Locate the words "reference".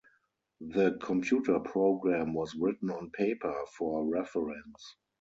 4.11-4.95